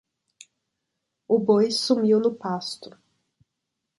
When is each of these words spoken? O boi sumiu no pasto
O 1.33 1.37
boi 1.47 1.67
sumiu 1.83 2.17
no 2.21 2.31
pasto 2.41 2.89